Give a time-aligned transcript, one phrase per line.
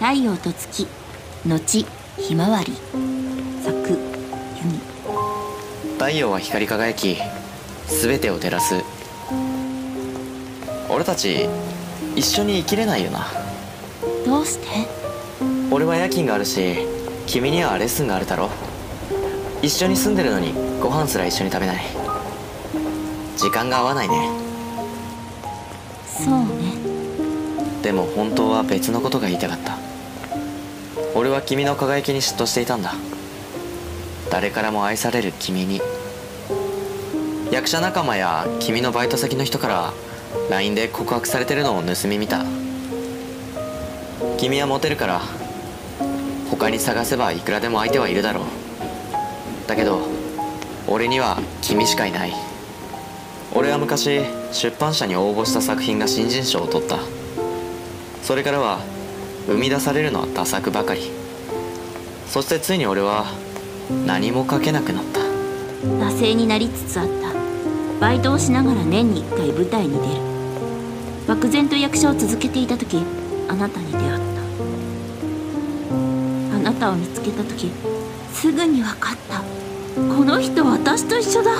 [0.00, 0.88] 太陽と月
[1.44, 2.72] 後ひまわり。
[3.62, 3.96] 作ユ
[4.64, 4.80] ミ
[5.98, 7.18] 太陽は光り輝き
[7.86, 8.82] 全てを照らす。
[10.88, 11.46] 俺たち
[12.16, 13.26] 一緒に生きれないよな。
[14.24, 14.88] どうして？
[15.70, 16.78] 俺は夜勤があるし
[17.26, 18.48] 君にはレッスンがあるだろ
[19.60, 21.76] 一緒に住んでるのにご飯すら一緒に食べない。
[23.36, 24.30] 時間が合わないね。
[26.06, 27.82] そうね。
[27.82, 29.76] でも本当は別のことが言いたかった
[31.14, 32.94] 俺は君の輝きに嫉妬していたんだ。
[34.30, 35.80] 誰からも愛される君に。
[37.50, 39.92] 役者仲間や君のバイト先の人から
[40.50, 42.44] LINE で告白されてるのを盗み見た。
[44.38, 45.20] 君はモテるから
[46.48, 49.68] 他に探せばいくらでも相手はいるだろう。
[49.68, 50.00] だけど
[50.86, 52.32] 俺には君しかいない。
[53.52, 54.20] 俺は昔
[54.52, 56.98] 出版社に応募した作品が新人賞を取った。
[58.22, 58.78] それからは
[59.46, 61.10] 生み出されるのは多作ばかり。
[62.26, 63.26] そしてついに俺は
[64.06, 65.20] 何も書けなくなった。
[65.84, 67.30] 惰性になりつつあった。
[68.00, 70.20] バイトをしながら年に1回舞台に出る。
[71.26, 73.04] 漠然と役者を続けていた時
[73.48, 74.16] あなたに出会った。
[76.56, 77.70] あなたを見つけた時
[78.32, 79.40] すぐに分かった。
[79.96, 81.50] この人私と一緒だ。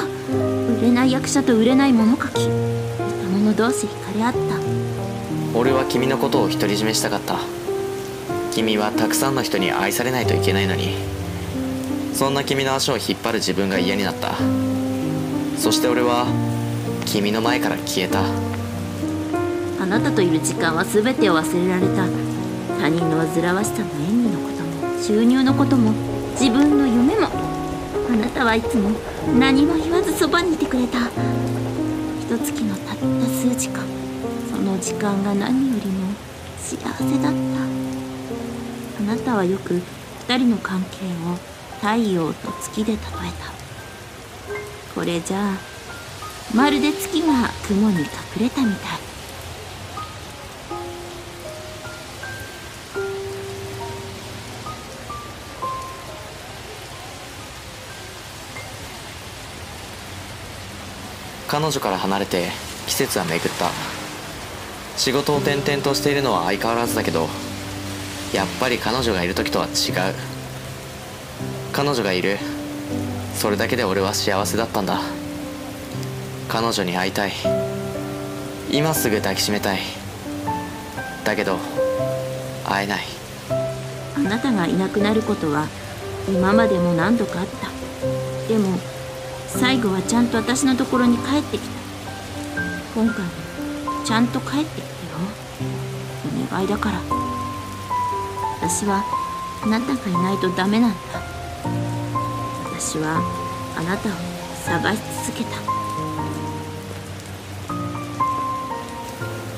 [0.79, 2.47] 売れない役者と売れない物書き。
[2.47, 5.59] 似た者同士惹かれ合った。
[5.59, 7.41] 俺は君のことを独り占めしたかった
[8.53, 10.95] 君はたくさんの人に愛されないといけないのに
[12.15, 14.35] そんな君の足を引っ張る自分が嫌になった。
[15.57, 16.27] そして俺は
[17.07, 18.21] 君の前から消えた。
[19.83, 22.07] あなたといる時間は全てを忘れられた。
[22.79, 25.93] 他人の煩わしさも演技のことも収入のことも
[26.33, 27.29] 自分の夢も
[28.11, 28.91] あなたはいつも
[29.39, 30.99] 何も言わずそばにいてくれた。
[32.21, 33.85] 一月のたった数時間
[34.51, 36.13] その時間が何よりも
[36.59, 37.70] 幸せだった。
[39.11, 39.83] なたはよく
[40.29, 41.37] 二人の関係を
[41.81, 43.51] 太陽と月で例えた。
[44.95, 45.59] これじゃあ
[46.55, 48.05] まるで月が雲に隠
[48.41, 49.01] れたみたい。
[61.49, 62.49] 彼女から離れて
[62.87, 63.71] 季節は巡った。
[64.97, 67.29] 仕事を転々としているのは相変わらずだけど
[68.33, 70.15] やっぱり彼女がいる時とは違う。
[71.73, 72.39] 彼女がいる。
[73.35, 75.01] それだけで俺は幸せだったんだ。
[76.49, 77.33] 彼女に会いたい。
[78.71, 79.81] 今すぐ抱きしめたい。
[81.25, 81.59] だけど
[82.65, 83.01] 会えない。
[84.17, 85.67] あなたがいなくなることは
[86.29, 87.69] 今までも何度かあった。
[88.49, 88.79] でも
[89.49, 91.81] 最後はちゃんと私のところに帰ってきた。
[92.95, 93.31] 今回も
[94.05, 94.87] ちゃんと帰ってきてよ。
[96.47, 97.20] お願いだから。
[98.61, 99.03] 私は
[99.63, 100.99] あなたがいないとダメなんだ。
[102.79, 103.23] 私は
[103.77, 104.13] あなたを
[104.65, 105.51] 探し続けた。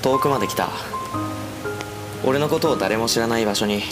[0.02, 0.68] 遠くまで来た。
[2.24, 3.82] 俺のことを誰も知らない場所に。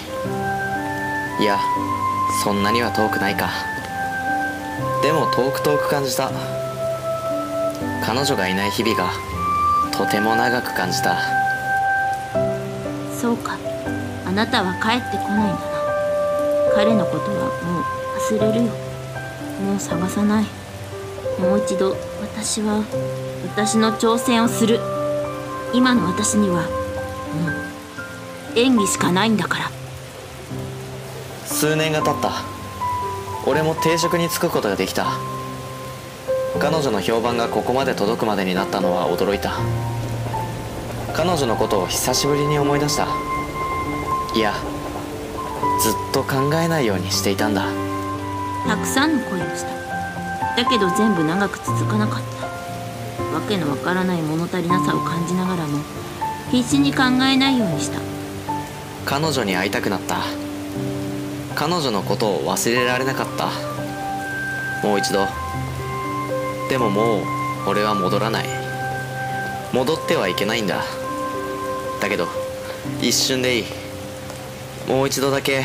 [1.41, 1.59] いや
[2.45, 3.51] そんなには遠くないか。
[5.03, 6.31] でも遠く遠く感じた。
[8.05, 9.11] 彼女がいない日々が
[9.91, 11.19] とても長く感じた。
[13.21, 13.59] そうか
[14.31, 15.61] あなたは帰ってこないんだな。
[16.77, 17.85] 彼のことはもう
[18.17, 18.73] 忘れるよ。
[19.61, 20.45] もう探さない。
[21.41, 22.85] もう一度私は
[23.43, 24.79] 私の挑戦をする。
[25.75, 26.69] 今の私にはも
[28.55, 29.71] う演技しかないんだから。
[31.45, 32.31] 数年が経った。
[33.49, 35.09] 俺も定職に就くことができた。
[36.61, 39.55] 彼女の評判がここまで届くまでになったのは驚いた。
[41.15, 43.09] 彼女のことを久しぶりに思い出した。
[44.35, 44.55] いや
[45.83, 47.67] ずっと考えないようにしていたんだ。
[48.67, 49.71] たくさんの恋をした。
[50.57, 52.47] だけど全部長く続かなかった。
[53.35, 55.79] わけのわからない物足りなさを感じながらも
[56.51, 57.99] 必死に考えないようにした。
[59.05, 60.19] 彼女に会いたくなった。
[61.55, 63.47] 彼女のことを忘れられなかった。
[64.87, 65.27] もう一度。
[66.69, 67.25] でももう
[67.67, 68.47] 俺は戻らない。
[69.73, 70.83] 戻ってはいけないんだ。
[72.01, 72.29] だけど
[73.01, 73.80] 一瞬でいい
[74.89, 75.65] もう一度だけ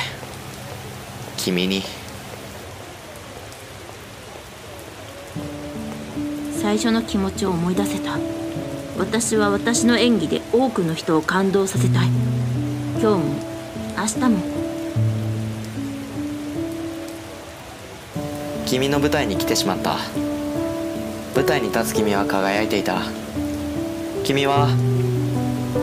[1.37, 1.83] 君に。
[6.61, 8.17] 最初の気持ちを思い出せた。
[8.97, 12.07] 私は私の演技で多くの人を感動させたい。
[12.99, 13.19] 今日も
[13.97, 14.55] 明日も。
[18.65, 19.97] 君の舞台に来てしまった。
[21.35, 23.01] 舞台に立つ君は輝いていた。
[24.23, 24.69] 君は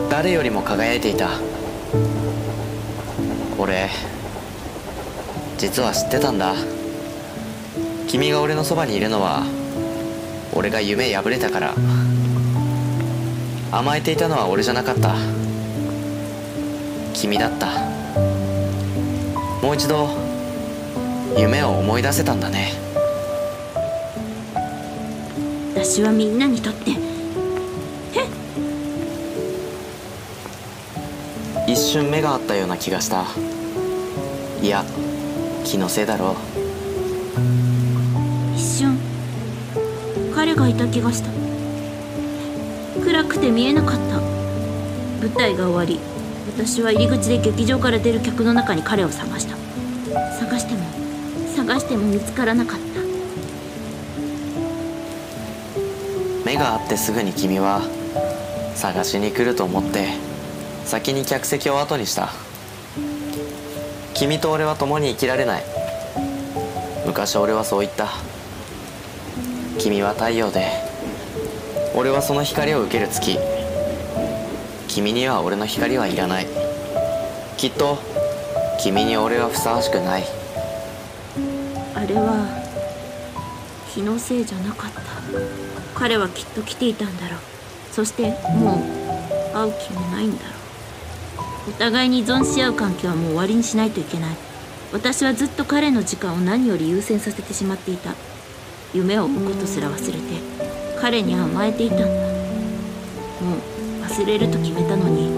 [0.09, 1.29] 誰よりも輝いていた
[3.57, 3.89] 俺
[5.57, 6.53] 実は知ってたんだ。
[8.07, 9.43] 君が俺のそばにいるのは
[10.53, 11.73] 俺が夢破れたから。
[13.71, 15.15] 甘えていたのは俺じゃなかった。
[17.13, 17.67] 君だった。
[19.61, 20.09] もう一度
[21.37, 22.73] 夢を思い出せたんだね。
[25.75, 26.91] 私はみんなにとって
[31.67, 33.25] 一瞬目があったような気がした。
[34.61, 34.83] いや
[35.63, 36.35] 気のせいだろ
[38.55, 38.97] 一瞬。
[40.35, 41.29] 彼がいた気がした。
[43.03, 44.19] 暗くて見えなかった。
[45.21, 45.99] 舞台が終わり。
[46.55, 49.55] 私は入り口で劇場から出る客の中に彼を探した。
[50.37, 50.83] 探しても
[51.55, 52.83] 探しても見つからなかった。
[56.45, 57.81] 目があってすぐに君は
[58.75, 60.09] 探しに来ると思って
[60.93, 62.29] 先に客席を後にした。
[64.13, 65.63] 君と俺は共に生きられない。
[67.07, 68.09] 昔俺はそう言った。
[69.79, 70.67] 君は太陽で
[71.95, 73.39] 俺はその光を受ける月。
[74.87, 76.47] 君には俺の光はいらない。
[77.57, 77.97] きっと
[78.79, 80.23] 君に俺はふさわしくない。
[81.95, 82.45] あれは
[83.91, 85.01] 気のせいじゃなかった。
[85.95, 87.39] 彼はきっと来ていたんだろう。
[87.91, 88.75] そしても
[89.51, 90.62] う会う気もないんだろう。
[91.67, 94.35] お互いに依存し合う関係はもう終わりにしないといけない。
[94.91, 98.13] 私はずっと彼の時間を何より優先させてしまっていた。
[98.93, 100.19] 夢を追うことすら忘れて
[100.99, 101.95] 彼に甘えていた。
[101.95, 102.15] んだもう
[104.03, 105.29] 忘れると決めたのに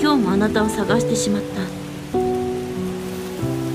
[0.00, 1.62] 今日もあなたを探してしまった。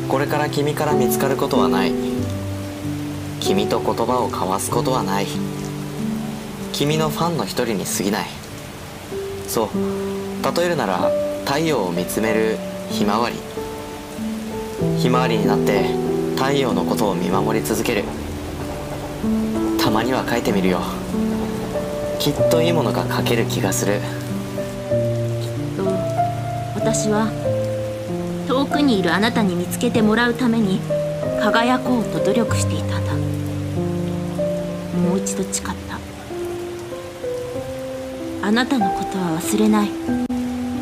[0.08, 1.94] これから君から見つかることはない。
[3.40, 5.28] 君と言葉を交わすことはない。
[6.74, 8.28] 君のファンの一人に過ぎない。
[9.48, 9.70] そう。
[10.58, 12.58] 例えるなら太陽を見つめる
[12.90, 13.36] ひまわり。
[14.98, 15.90] ひまわりになって
[16.36, 18.04] 太陽のことを見守り続ける。
[19.80, 20.82] たまには書いてみるよ。
[22.20, 24.00] きっといいものが書ける気がする。
[24.00, 24.02] きっ
[25.78, 25.84] と
[26.76, 27.32] 私は
[28.48, 30.80] 遠くにいるあなたに見つけてもらうために
[31.42, 33.14] 輝こうと努力していたんだ。
[34.98, 36.00] もう一度誓った。
[38.48, 40.31] あなたのことは忘れない。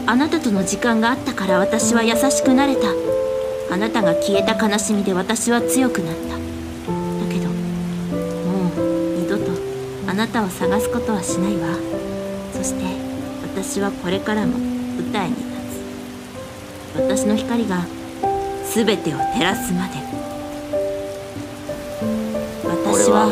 [0.09, 2.87] あなたとの時間があったから私は優しくなれた。
[3.71, 6.29] あなたが消えた悲しみで私は強くなった。
[6.29, 6.35] だ
[7.31, 9.51] けどもう二度と
[10.07, 11.75] あなたを探すことはしないわ。
[12.53, 12.85] そして
[13.53, 15.47] 私はこれからも舞台に立
[16.95, 17.01] つ。
[17.01, 17.85] 私の光が
[18.73, 19.99] 全てを照らすまで。
[22.65, 23.29] 私は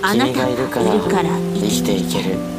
[0.00, 0.80] あなたがいるか
[1.22, 2.57] ら生きていける。